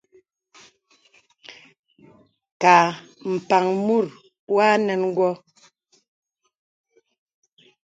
[2.61, 2.73] Ka
[3.31, 4.07] mpàŋ mùt
[4.55, 5.29] wa nə̀n wɔ.